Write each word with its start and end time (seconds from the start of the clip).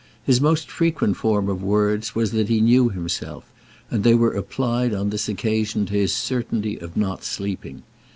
His 0.23 0.41
most 0.41 0.71
frequent 0.71 1.15
form 1.17 1.47
of 1.47 1.61
words 1.61 2.15
was 2.15 2.31
that 2.31 2.49
he 2.49 2.59
knew 2.59 2.89
himself, 2.89 3.45
and 3.91 4.03
they 4.03 4.15
were 4.15 4.33
applied 4.33 4.95
on 4.95 5.11
this 5.11 5.29
occasion 5.29 5.85
to 5.85 5.93
his 5.93 6.11
certainty 6.11 6.75
of 6.79 6.97
not 6.97 7.23
sleeping. 7.23 7.83